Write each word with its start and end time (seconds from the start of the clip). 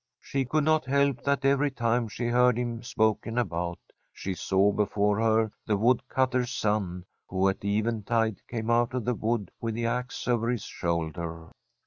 She 0.19 0.45
could 0.45 0.63
not 0.63 0.85
help 0.85 1.21
that 1.25 1.45
every 1.45 1.69
time 1.69 2.07
she 2.07 2.25
heard 2.25 2.57
him 2.57 2.81
spoken 2.81 3.37
about 3.37 3.77
she 4.11 4.33
saw 4.33 4.71
before 4.71 5.19
her 5.19 5.51
the 5.67 5.77
wood 5.77 6.01
cutter's 6.09 6.49
son 6.49 7.05
who 7.27 7.47
at 7.47 7.63
eventide 7.63 8.41
came 8.47 8.71
out 8.71 8.95
of 8.95 9.05
the 9.05 9.13
wood 9.13 9.51
with 9.61 9.75
the 9.75 9.85
axe 9.85 10.27
over 10.27 10.49
his 10.49 10.63
shoulder. 10.63 11.51